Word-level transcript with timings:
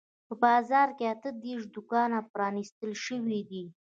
په 0.27 0.33
بازار 0.43 0.87
کې 0.97 1.05
اته 1.13 1.29
دیرش 1.43 1.63
دوکانونه 1.75 2.27
پرانیستل 2.33 2.91
شوي 3.05 3.39
دي. 3.49 3.63